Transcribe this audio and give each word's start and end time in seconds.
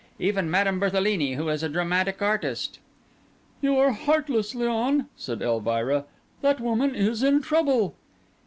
Even 0.17 0.49
Madame 0.49 0.79
Berthelini, 0.79 1.35
who 1.35 1.47
is 1.49 1.61
a 1.61 1.69
dramatic 1.69 2.23
artist!" 2.23 2.79
"You 3.61 3.77
are 3.77 3.91
heartless, 3.91 4.55
Léon," 4.55 5.05
said 5.15 5.43
Elvira; 5.43 6.05
"that 6.41 6.59
woman 6.59 6.95
is 6.95 7.21
in 7.21 7.39
trouble." 7.43 7.93